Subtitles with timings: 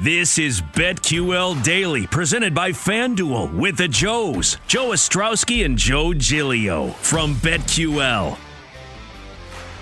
[0.00, 6.90] This is BetQL Daily, presented by FanDuel with the Joes, Joe Ostrowski and Joe Giglio
[6.90, 8.38] from BetQL.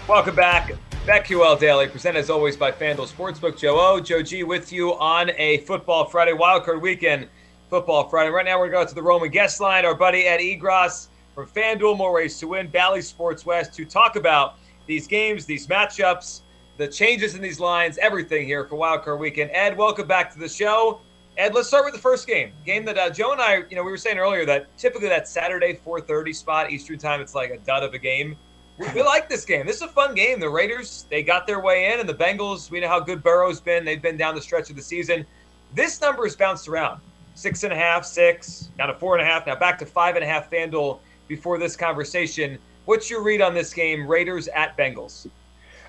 [0.09, 0.73] Welcome back.
[1.05, 3.59] BetQL Daily, presented as always by FanDuel Sportsbook.
[3.59, 7.29] Joe O, Joe G with you on a Football Friday, Wildcard Weekend
[7.69, 8.31] Football Friday.
[8.31, 9.85] Right now, we're going to go to the Roman guest line.
[9.85, 14.17] Our buddy Ed Egros from FanDuel, more ways to win, Bally Sports West, to talk
[14.17, 14.55] about
[14.87, 16.41] these games, these matchups,
[16.77, 19.51] the changes in these lines, everything here for Wildcard Weekend.
[19.53, 21.01] Ed, welcome back to the show.
[21.39, 22.53] Ed, let's start with the first game.
[22.65, 25.29] Game that uh, Joe and I, you know, we were saying earlier that typically that
[25.29, 28.37] Saturday 4:30 spot Eastern time, it's like a dud of a game.
[28.79, 29.67] We, we like this game.
[29.67, 30.41] This is a fun game.
[30.41, 33.61] The Raiders, they got their way in, and the Bengals, we know how good Burrow's
[33.61, 33.85] been.
[33.85, 35.27] They've been down the stretch of the season.
[35.75, 37.01] This number has bounced around
[37.35, 40.15] six and a half, six, down to four and a half, now back to five
[40.15, 40.51] and a half.
[40.51, 42.59] FanDuel before this conversation.
[42.87, 45.29] What's your read on this game, Raiders at Bengals?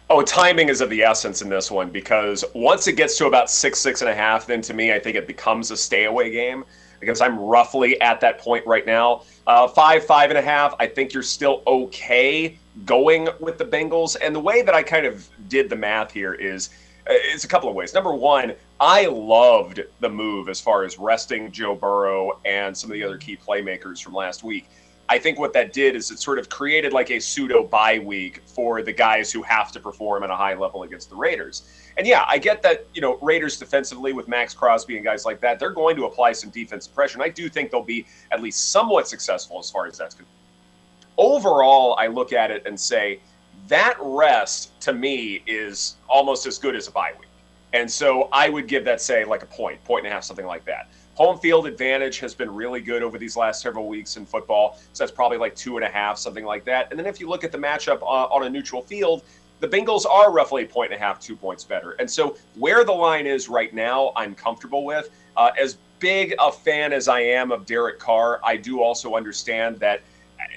[0.10, 3.50] Oh, timing is of the essence in this one because once it gets to about
[3.50, 6.32] six, six and a half, then to me, I think it becomes a stay away
[6.32, 6.64] game
[7.02, 9.24] because I'm roughly at that point right now.
[9.46, 14.16] Uh, five, five and a half, I think you're still okay going with the Bengals.
[14.22, 16.70] And the way that I kind of did the math here is
[17.10, 17.94] uh, it's a couple of ways.
[17.94, 22.94] Number one, I loved the move as far as resting Joe Burrow and some of
[22.94, 24.70] the other key playmakers from last week.
[25.10, 28.42] I think what that did is it sort of created like a pseudo bye week
[28.46, 31.64] for the guys who have to perform at a high level against the Raiders.
[31.98, 35.40] And yeah, I get that, you know, Raiders defensively with Maxx Crosby and guys like
[35.42, 37.16] that, they're going to apply some defensive pressure.
[37.16, 40.34] And I do think they'll be at least somewhat successful as far as that's concerned.
[41.18, 43.22] Overall, I look at it and say
[43.68, 47.30] that rest to me is almost as good as a bye week.
[47.74, 50.46] And so I would give that, say, like a point, point and a half, something
[50.46, 50.90] like that.
[51.18, 54.78] Home field advantage has been really good over these last several weeks in football.
[54.94, 56.90] So that's probably like two and a half, something like that.
[56.92, 59.24] And then if you look at the matchup uh, on a neutral field,
[59.60, 61.94] the Bengals are roughly a point and a half, two points better.
[61.94, 65.10] And so where the line is right now, I'm comfortable with.
[65.36, 69.80] Uh, as big a fan as I am of Derek Carr, I do also understand
[69.80, 70.02] that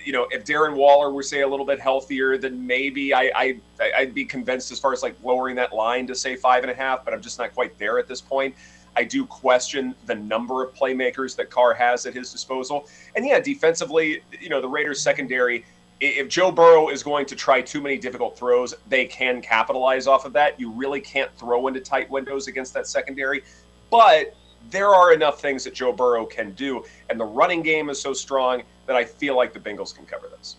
[0.04, 3.60] you know, if Darren Waller were say a little bit healthier, then maybe I, I
[3.96, 6.74] I'd be convinced as far as like lowering that line to say five and a
[6.74, 7.04] half.
[7.04, 8.54] But I'm just not quite there at this point.
[8.96, 12.88] I do question the number of playmakers that Carr has at his disposal.
[13.14, 15.64] And yeah, defensively, you know, the Raiders secondary,
[16.00, 20.24] if Joe Burrow is going to try too many difficult throws, they can capitalize off
[20.24, 20.58] of that.
[20.58, 23.42] You really can't throw into tight windows against that secondary.
[23.90, 24.34] But
[24.70, 26.84] there are enough things that Joe Burrow can do.
[27.08, 30.28] And the running game is so strong that I feel like the Bengals can cover
[30.36, 30.56] this.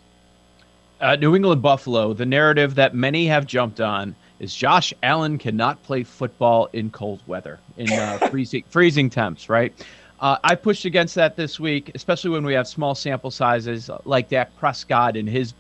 [1.00, 5.82] Uh, New England Buffalo, the narrative that many have jumped on is Josh Allen cannot
[5.84, 9.72] play football in cold weather, in uh, freezing freezing temps, right?
[10.20, 14.30] Uh, I pushed against that this week, especially when we have small sample sizes like
[14.30, 15.54] Dak Prescott and his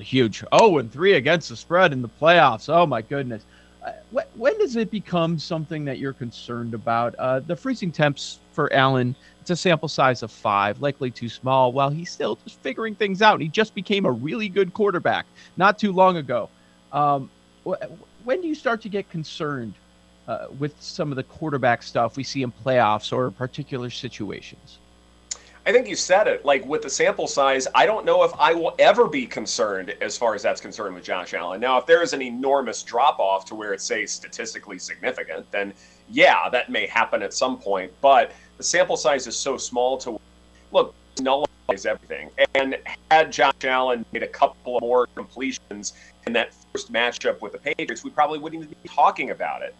[0.00, 2.68] huge 0 and 3 against the spread in the playoffs.
[2.68, 3.44] Oh my goodness.
[3.84, 3.92] Uh,
[4.34, 7.14] when does it become something that you're concerned about?
[7.16, 11.72] Uh, the freezing temps for Allen, it's a sample size of five, likely too small,
[11.72, 13.40] while he's still just figuring things out.
[13.40, 15.26] He just became a really good quarterback
[15.56, 16.48] not too long ago.
[16.92, 17.30] Um,
[18.26, 19.72] when do you start to get concerned
[20.26, 24.78] uh, with some of the quarterback stuff we see in playoffs or particular situations?
[25.64, 26.44] I think you said it.
[26.44, 30.18] Like with the sample size, I don't know if I will ever be concerned as
[30.18, 31.60] far as that's concerned with Josh Allen.
[31.60, 35.72] Now, if there is an enormous drop off to where it's, say, statistically significant, then
[36.08, 37.92] yeah, that may happen at some point.
[38.00, 40.20] But the sample size is so small to
[40.72, 40.94] look,
[41.66, 42.30] nullifies everything.
[42.54, 42.78] And
[43.10, 45.94] had Josh Allen made a couple of more completions
[46.26, 49.74] in that first matchup with the Patriots, we probably wouldn't even be talking about it.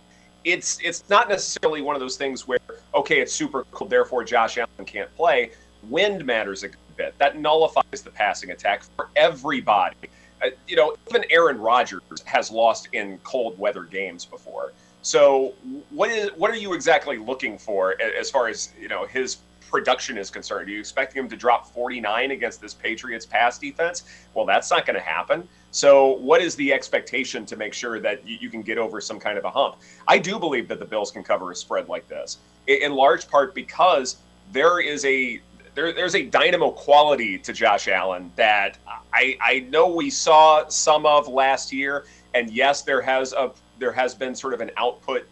[0.44, 2.60] It's it's not necessarily one of those things where
[2.94, 5.50] okay, it's super cool, therefore Josh Allen can't play.
[5.88, 7.18] Wind matters a good bit.
[7.18, 9.96] That nullifies the passing attack for everybody.
[10.42, 14.72] Uh, you know, even Aaron Rodgers has lost in cold weather games before.
[15.02, 15.54] So,
[15.90, 19.38] what is what are you exactly looking for as far as you know his
[19.76, 20.68] production is concerned?
[20.68, 24.04] Are you expecting him to drop 49 against this Patriots pass defense?
[24.32, 25.46] Well, that's not going to happen.
[25.70, 29.20] So, what is the expectation to make sure that you, you, can get over some
[29.20, 29.76] kind of a hump?
[30.08, 33.54] I do believe that the Bills can cover a spread like this, in large part
[33.54, 34.16] because
[34.50, 35.42] there is a
[35.74, 38.78] there, there's a dynamo quality to Josh Allen that
[39.12, 43.92] I, I know we saw some of last year, and yes, there has a there
[43.92, 45.28] has been sort of an output,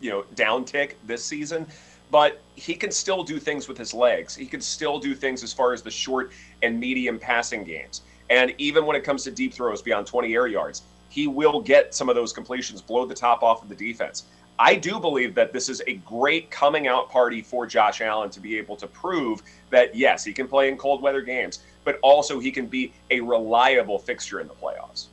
[0.00, 1.66] you know, downtick this season
[2.12, 4.36] but he can still do things with his legs.
[4.36, 6.30] He can still do things as far as the short
[6.62, 8.02] and medium passing games.
[8.28, 11.94] And even when it comes to deep throws beyond 20 air yards, he will get
[11.94, 14.24] some of those completions, blow the top off of the defense.
[14.58, 18.40] I do believe that this is a great coming out party for Josh Allen to
[18.40, 22.38] be able to prove that, yes, he can play in cold weather games, but also
[22.38, 25.06] he can be a reliable fixture in the playoffs.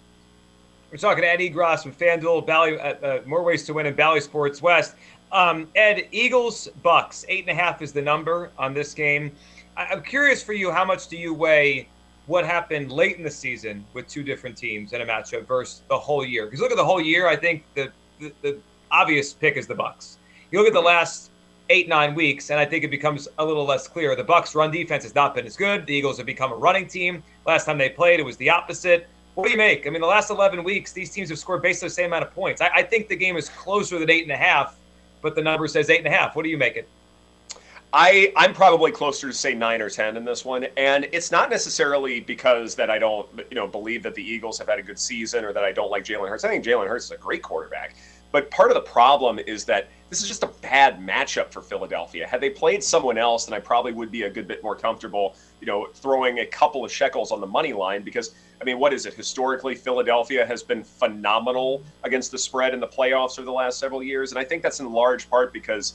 [0.92, 3.94] We're talking to Eddie Gross from FanDuel, Bally, uh, uh, more ways to win in
[3.94, 4.96] Bally Sports West.
[5.32, 9.32] Um, Ed, Eagles, Bucks, eight and a half is the number on this game.
[9.78, 11.88] I- am curious for you, how much do you weigh
[12.26, 15.98] what happened late in the season with two different teams in a matchup versus the
[15.98, 16.46] whole year?
[16.46, 18.58] Because look at the whole year, I think the, the, the
[18.92, 20.18] obvious pick is the Bucks.
[20.52, 21.30] You look at the last
[21.70, 24.16] eight nine weeks, and I think it becomes a little less clear.
[24.16, 25.86] The Bucks' run defense has not been as good.
[25.86, 27.24] The Eagles have become a running team.
[27.46, 29.08] Last time they played, it was the opposite.
[29.36, 29.86] What do you make?
[29.86, 32.34] I mean, the last 11 weeks, these teams have scored basically the same amount of
[32.34, 32.62] points.
[32.62, 34.76] I, I think the game is closer than eight and a half,
[35.22, 36.36] but the number says eight and a half.
[36.36, 36.88] What do you make it?
[37.92, 41.50] I I'm probably closer to say nine or ten in this one, and it's not
[41.50, 45.00] necessarily because that I don't you know believe that the Eagles have had a good
[45.00, 46.44] season or that I don't like Jalen Hurts.
[46.44, 47.96] I think Jalen Hurts is a great quarterback,
[48.32, 52.28] but part of the problem is that this is just a bad matchup for Philadelphia.
[52.28, 55.36] Had they played someone else, then I probably would be a good bit more comfortable,
[55.62, 58.92] you know, throwing a couple of shekels on the money line because I mean, what
[58.92, 59.14] is it?
[59.14, 64.04] Historically, Philadelphia has been phenomenal against the spread in the playoffs over the last several
[64.04, 65.94] years, and I think that's in large part because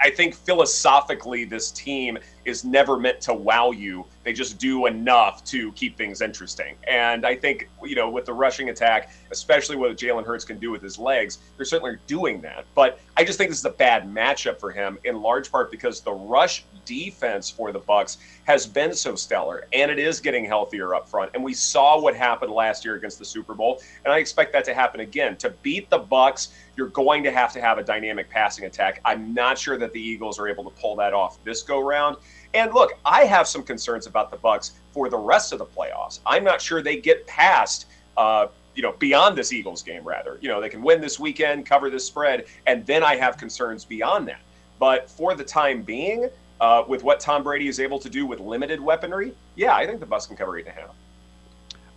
[0.00, 4.04] I think philosophically, this team is never meant to wow you.
[4.24, 6.76] They just do enough to keep things interesting.
[6.86, 10.70] And I think, you know, with the rushing attack, especially what Jalen Hurts can do
[10.70, 12.64] with his legs, they're certainly doing that.
[12.74, 16.00] But I just think this is a bad matchup for him in large part because
[16.00, 20.94] the rush defense for the Bucks has been so stellar and it is getting healthier
[20.94, 21.30] up front.
[21.34, 24.64] And we saw what happened last year against the Super Bowl, and I expect that
[24.64, 25.36] to happen again.
[25.36, 29.00] To beat the Bucks, you're going to have to have a dynamic passing attack.
[29.04, 32.16] I'm not sure that the Eagles are able to pull that off this go round.
[32.54, 36.20] And look, I have some concerns about the Bucks for the rest of the playoffs.
[36.26, 37.86] I'm not sure they get past
[38.16, 40.38] uh, you know, beyond this Eagles game, rather.
[40.40, 43.84] You know, they can win this weekend, cover this spread, and then I have concerns
[43.84, 44.40] beyond that.
[44.78, 46.28] But for the time being,
[46.60, 50.00] uh, with what Tom Brady is able to do with limited weaponry, yeah, I think
[50.00, 50.90] the Bucks can cover eight and a half.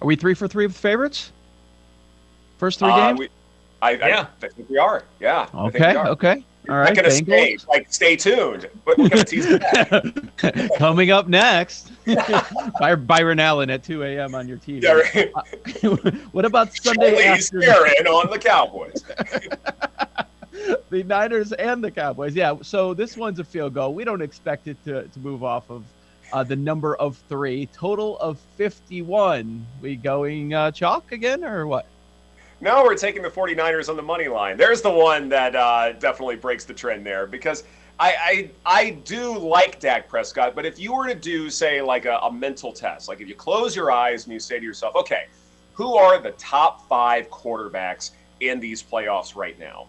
[0.02, 1.32] Are we three for three with favorites?
[2.58, 3.20] First three uh, games?
[3.20, 3.30] We,
[3.82, 4.28] I, yeah.
[4.42, 5.04] I, I, think we are.
[5.20, 5.48] Yeah.
[5.54, 5.96] Okay.
[5.96, 6.46] Okay.
[6.70, 6.96] All right.
[6.96, 7.58] Gonna stay.
[7.68, 8.70] Like, stay tuned.
[8.86, 9.48] But we're gonna tease
[10.78, 11.92] Coming up next,
[13.06, 14.34] Byron Allen at 2 a.m.
[14.34, 14.84] on your TV.
[14.84, 16.16] Yeah, right.
[16.32, 18.08] what about Sunday afternoon?
[18.08, 19.04] on the Cowboys.
[20.90, 22.34] the Niners and the Cowboys.
[22.34, 22.56] Yeah.
[22.62, 23.94] So this one's a field goal.
[23.94, 25.84] We don't expect it to, to move off of
[26.32, 27.68] uh, the number of three.
[27.68, 29.66] Total of 51.
[29.82, 31.88] We going uh, chalk again or what?
[32.64, 34.56] No, we're taking the 49ers on the money line.
[34.56, 37.66] There's the one that uh, definitely breaks the trend there because
[38.00, 38.16] I,
[38.66, 42.20] I I do like Dak Prescott, but if you were to do say like a,
[42.20, 45.26] a mental test, like if you close your eyes and you say to yourself, okay,
[45.74, 49.88] who are the top five quarterbacks in these playoffs right now?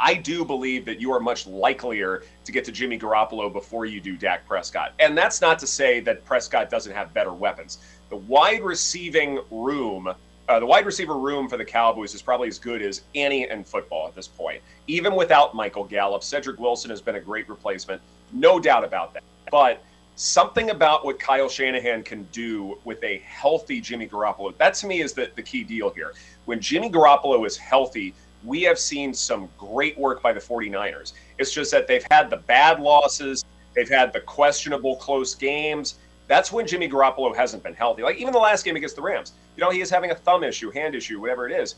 [0.00, 4.00] I do believe that you are much likelier to get to Jimmy Garoppolo before you
[4.00, 4.94] do Dak Prescott.
[4.98, 7.78] And that's not to say that Prescott doesn't have better weapons.
[8.08, 10.12] The wide receiving room
[10.48, 13.64] uh, the wide receiver room for the Cowboys is probably as good as any in
[13.64, 14.62] football at this point.
[14.86, 18.00] Even without Michael Gallup, Cedrick Wilson has been a great replacement,
[18.32, 19.22] no doubt about that.
[19.50, 19.82] But
[20.16, 25.00] something about what Kyle Shanahan can do with a healthy Jimmy Garoppolo, that to me
[25.00, 26.12] is the, the key deal here.
[26.44, 28.14] When Jimmy Garoppolo is healthy,
[28.44, 31.14] we have seen some great work by the 49ers.
[31.38, 33.44] It's just that they've had the bad losses,
[33.74, 35.98] they've had the questionable close games.
[36.26, 38.02] That's when Jimmy Garoppolo hasn't been healthy.
[38.02, 40.44] Like even the last game against the Rams, you know, he is having a thumb
[40.44, 41.76] issue, hand issue, whatever it is.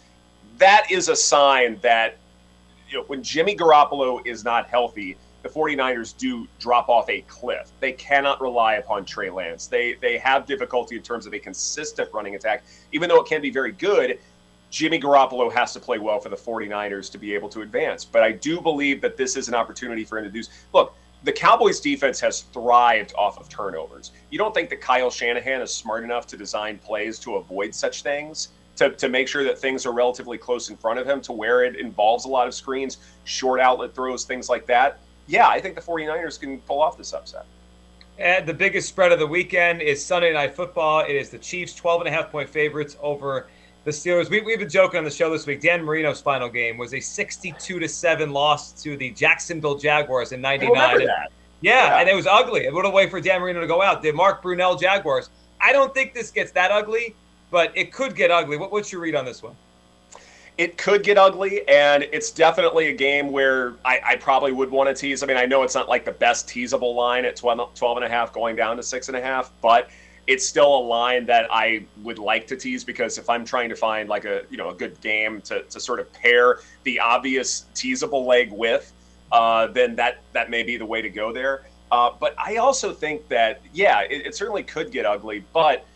[0.59, 2.17] That is a sign that
[2.89, 7.71] you know, when Jimmy Garoppolo is not healthy, the 49ers do drop off a cliff.
[7.81, 9.67] They cannot rely upon Trey Lance.
[9.67, 12.65] They they have difficulty in terms of a consistent running attack.
[12.93, 14.19] Even though it can be very good,
[14.71, 18.05] Jimmy Garoppolo has to play well for the 49ers to be able to advance.
[18.05, 20.43] But I do believe that this is an opportunity for him to do.
[20.73, 20.95] Look,
[21.27, 24.13] the Cowboys defense has thrived off of turnovers.
[24.31, 28.03] You don't think that Kyle Shanahan is smart enough to design plays to avoid such
[28.03, 28.51] things?
[28.77, 31.65] To, to make sure that things are relatively close in front of him to where
[31.65, 35.01] it involves a lot of screens, short outlet throws, things like that.
[35.27, 37.47] Yeah, I think the 49ers can pull off this upset.
[38.19, 41.01] And the biggest spread of the weekend is Sunday Night Football.
[41.01, 43.49] It is the Chiefs 12 and a half point favorites over
[43.87, 44.29] the Steelers.
[44.29, 45.61] We, we've been joking on the show this week.
[45.61, 50.41] Dan Marino's final game was a 62 to 7 loss to the Jacksonville Jaguars in
[50.41, 51.03] 99.
[51.03, 51.27] Yeah,
[51.61, 52.65] yeah, and it was ugly.
[52.65, 54.03] It would have waited for Dan Marino to go out.
[54.03, 55.31] The Mark Brunell Jaguars.
[55.61, 57.15] I don't think this gets that ugly,
[57.53, 58.57] but it could get ugly.
[58.57, 59.55] What, what's your read on this one?
[60.59, 64.89] It could get ugly, and it's definitely a game where I, I probably would want
[64.89, 65.23] to tease.
[65.23, 68.05] I mean, I know it's not like the best teasable line at 12, 12 and
[68.05, 69.91] a half going down to six and a half, but–
[70.27, 73.77] it's still a line that I would like to tease because if I'm trying to
[73.77, 77.67] find like a you know a good game to, to sort of pair the obvious
[77.75, 78.93] teasable leg with,
[79.33, 81.63] uh, then that that may be the way to go there.
[81.93, 85.87] Uh, but I also think that yeah, it, it certainly could get ugly, but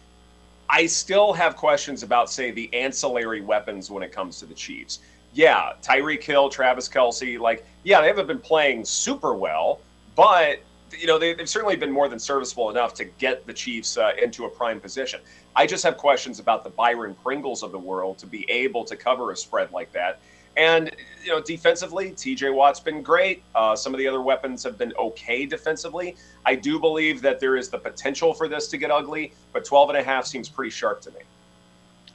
[0.69, 5.01] I still have questions about say the ancillary weapons when it comes to the Chiefs.
[5.33, 9.81] yeah, Tyreek Hill, Travis Kelce, like, yeah, they haven't been playing super well,
[10.17, 10.61] but
[10.99, 14.13] you know they, have certainly been more than serviceable enough to get the Chiefs uh,
[14.21, 15.21] into a prime position.
[15.57, 18.97] I just have questions about the Byron Pringles of the world to be able to
[18.97, 20.21] cover a spread like that.
[20.57, 20.91] And
[21.23, 22.51] you know, defensively, T.J.
[22.51, 23.43] Watt's been great.
[23.55, 26.17] Uh, some of the other weapons have been okay defensively.
[26.45, 29.91] I do believe that there is the potential for this to get ugly, but 12
[29.91, 31.21] and a half seems pretty sharp to me.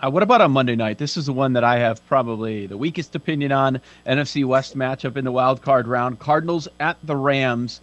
[0.04, 0.98] Uh, what about on Monday night?
[0.98, 3.80] This is the one that I have probably the weakest opinion on.
[4.06, 6.20] NFC West matchup in the wild card round.
[6.20, 7.80] Cardinals at the Rams.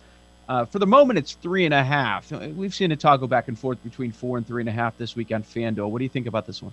[0.49, 2.31] Uh, for the moment, it's three and a half.
[2.31, 5.15] We've seen it toggle back and forth between four and three and a half this
[5.15, 5.89] week on FanDuel.
[5.89, 6.73] What do you think about this one?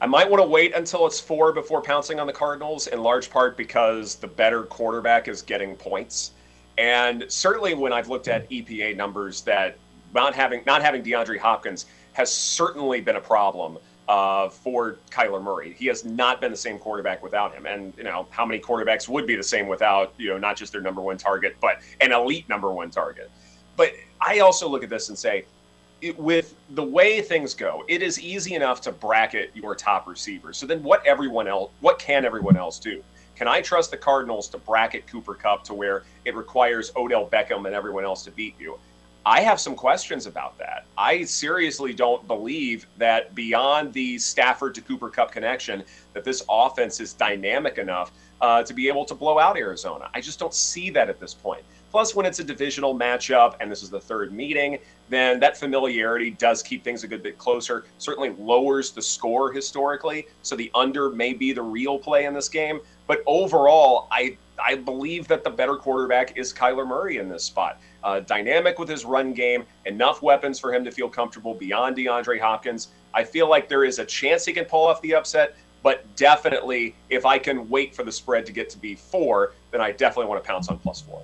[0.00, 3.30] I might want to wait until it's four before pouncing on the Cardinals, in large
[3.30, 6.32] part because the better quarterback is getting points.
[6.76, 9.78] And certainly, when I've looked at EPA numbers, that
[10.14, 15.72] not having not having DeAndre Hopkins has certainly been a problem uh, for Kyler Murray.
[15.72, 17.66] He has not been the same quarterback without him.
[17.66, 20.72] And, you know, how many quarterbacks would be the same without, you know, not just
[20.72, 23.30] their number one target, but an elite number one target?
[23.76, 25.44] But I also look at this and say,
[26.00, 30.56] it, with the way things go, it is easy enough to bracket your top receivers.
[30.56, 33.02] So then what everyone else, what can everyone else do?
[33.34, 37.66] Can I trust the Cardinals to bracket Cooper Kupp to where it requires Odell Beckham
[37.66, 38.78] and everyone else to beat you?
[39.26, 40.86] I have some questions about that.
[40.96, 47.00] I seriously don't believe that beyond the Stafford to Cooper Kupp connection, that this offense
[47.00, 50.08] is dynamic enough uh, to be able to blow out Arizona.
[50.14, 51.64] I just don't see that at this point.
[51.90, 54.78] Plus, when it's a divisional matchup and this is the third meeting,
[55.08, 57.84] then that familiarity does keep things a good bit closer.
[57.98, 60.28] Certainly lowers the score historically.
[60.42, 62.78] So the under may be the real play in this game.
[63.08, 67.80] But overall, I I believe that the better quarterback is Kyler Murray in this spot.
[68.02, 72.40] Uh, dynamic with his run game, enough weapons for him to feel comfortable beyond DeAndre
[72.40, 72.88] Hopkins.
[73.12, 76.94] I feel like there is a chance he can pull off the upset, but definitely
[77.10, 80.28] if I can wait for the spread to get to be four, then I definitely
[80.30, 81.22] want to pounce on plus four.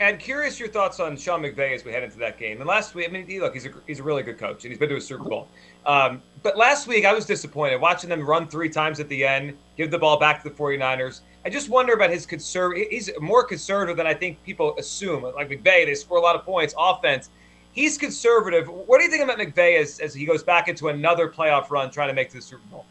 [0.00, 2.58] And curious your thoughts on Sean McVay as we head into that game.
[2.58, 4.78] And last week, I mean, look, he's a, he's a really good coach, and he's
[4.78, 5.48] been to a Super Bowl.
[5.86, 9.56] Um, but last week, I was disappointed watching them run three times at the end,
[9.76, 11.20] give the ball back to the 49ers.
[11.44, 12.88] I just wonder about his conservative.
[12.90, 15.22] He's more conservative than I think people assume.
[15.22, 17.30] Like McVay, they score a lot of points, offense.
[17.70, 18.68] He's conservative.
[18.68, 21.90] What do you think about McVay as, as he goes back into another playoff run
[21.90, 22.84] trying to make the Super Bowl?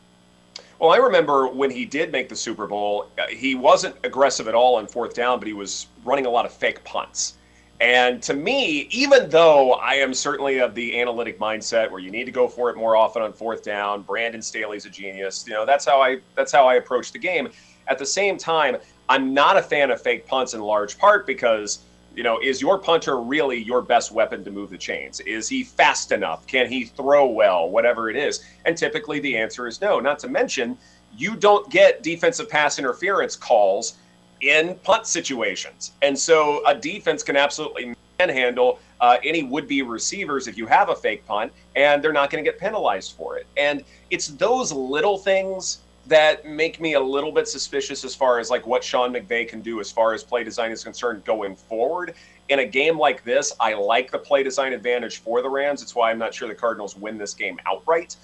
[0.79, 4.55] Well, I remember when he did make the Super Bowl, uh, he wasn't aggressive at
[4.55, 7.37] all on fourth down, but he was running a lot of fake punts.
[7.79, 12.25] And to me, even though I am certainly of the analytic mindset where you need
[12.25, 15.45] to go for it more often on fourth down, Brandon Staley's a genius.
[15.47, 17.49] You know, that's how I that's how I approach the game.
[17.87, 18.77] At the same time,
[19.09, 21.79] I'm not a fan of fake punts in large part because
[22.15, 25.19] you know, is your punter really your best weapon to move the chains?
[25.21, 26.45] Is he fast enough?
[26.47, 27.69] Can he throw well?
[27.69, 28.45] Whatever it is.
[28.65, 29.99] And typically the answer is no.
[29.99, 30.77] Not to mention,
[31.15, 33.95] you don't get defensive pass interference calls
[34.41, 35.93] in punt situations.
[36.01, 40.89] And so a defense can absolutely manhandle uh, any would be receivers if you have
[40.89, 43.45] a fake punt, and they're not going to get penalized for it.
[43.57, 48.49] And it's those little things that make me a little bit suspicious as far as
[48.49, 52.15] like what Sean McVay can do as far as play design is concerned going forward.
[52.49, 55.81] In a game like this, I like the play design advantage for the Rams.
[55.81, 58.17] It's why I'm not sure the Cardinals win this game outright.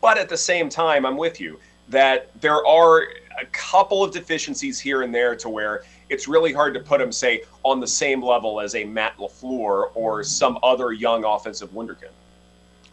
[0.00, 3.02] But at the same time, I'm with you that there are
[3.40, 7.12] a couple of deficiencies here and there to where it's really hard to put him,
[7.12, 12.10] say, on the same level as a Matt LaFleur or some other young offensive wonderkind.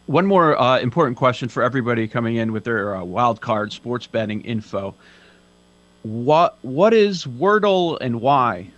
[0.06, 4.06] One more uh, important question for everybody coming in with their uh, wild card sports
[4.06, 4.94] betting info.
[6.02, 8.68] What what is Wordle and why?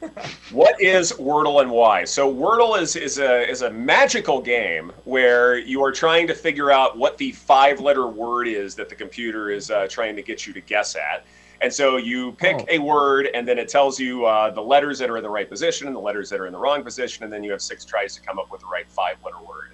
[0.50, 2.04] what is Wordle and why?
[2.04, 6.70] So Wordle is is a is a magical game where you are trying to figure
[6.70, 10.46] out what the five letter word is that the computer is uh, trying to get
[10.46, 11.26] you to guess at.
[11.60, 12.66] And so you pick oh.
[12.70, 15.50] a word, and then it tells you uh, the letters that are in the right
[15.50, 17.84] position and the letters that are in the wrong position, and then you have six
[17.84, 19.72] tries to come up with the right five letter word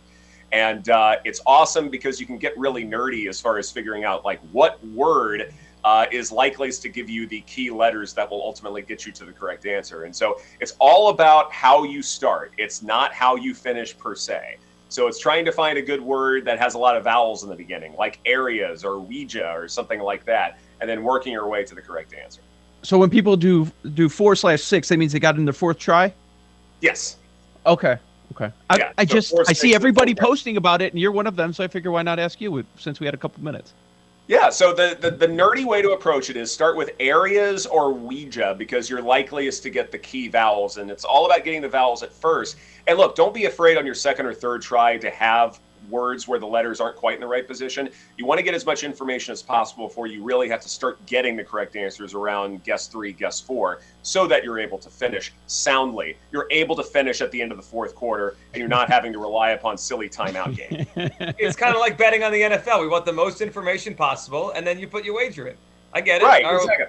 [0.54, 4.24] and uh, it's awesome because you can get really nerdy as far as figuring out
[4.24, 8.80] like what word uh, is likeliest to give you the key letters that will ultimately
[8.80, 10.04] get you to the correct answer.
[10.04, 12.52] And so it's all about how you start.
[12.56, 14.58] It's not how you finish per se.
[14.90, 17.48] So it's trying to find a good word that has a lot of vowels in
[17.48, 21.64] the beginning, like areas or Ouija or something like that, and then working your way
[21.64, 22.42] to the correct answer.
[22.82, 25.80] So when people do do four slash six, that means they got in their fourth
[25.80, 26.14] try.
[26.80, 27.16] Yes.
[27.66, 27.98] Okay.
[28.34, 28.52] Okay.
[28.68, 31.36] I, yeah, I so just I see everybody posting about it, and you're one of
[31.36, 33.72] them, so I figure why not ask you since we had a couple minutes.
[34.26, 37.92] Yeah, so the, the, the nerdy way to approach it is start with areas or
[37.92, 41.68] Ouija because you're likeliest to get the key vowels, and it's all about getting the
[41.68, 42.56] vowels at first.
[42.86, 45.60] And look, don't be afraid on your second or third try to have
[45.90, 47.88] words where the letters aren't quite in the right position.
[48.16, 51.04] You want to get as much information as possible before you really have to start
[51.06, 55.32] getting the correct answers around guess three, guess four, so that you're able to finish
[55.46, 56.16] soundly.
[56.32, 59.12] You're able to finish at the end of the fourth quarter, and you're not having
[59.12, 60.86] to rely upon silly timeout game.
[61.38, 62.80] it's kind of like betting on the NFL.
[62.80, 65.56] We want the most information possible, and then you put your wager in.
[65.92, 66.24] I get it.
[66.24, 66.44] Right.
[66.44, 66.86] Exactly.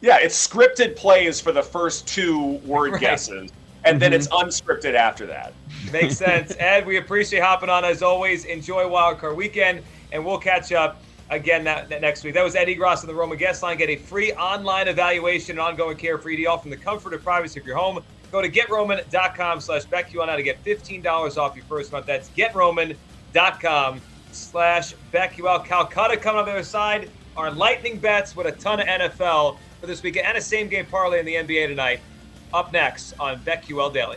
[0.00, 3.00] Yeah, it's scripted plays for the first two word right.
[3.00, 3.50] guesses
[3.84, 4.48] and then it's mm-hmm.
[4.48, 5.52] unscripted after that.
[5.92, 6.56] Makes sense.
[6.58, 8.44] Ed, we appreciate hopping on as always.
[8.44, 12.34] Enjoy Wildcard Weekend, and we'll catch up again that, that next week.
[12.34, 13.76] That was Eddie Gross on the Roman Guest Line.
[13.76, 17.22] Get a free online evaluation and ongoing care for ED, all from the comfort and
[17.22, 18.02] privacy of your home.
[18.32, 22.06] Go to getroman.com slash BetQL now to get $15 off your first month.
[22.06, 24.00] That's getroman.com
[24.32, 25.64] slash BetQL.
[25.64, 27.10] Calcutta coming on the other side.
[27.36, 30.86] Our lightning bets with a ton of NFL for this weekend and a same game
[30.86, 32.00] parlay in the NBA tonight
[32.54, 34.16] up next on BetQL Daily.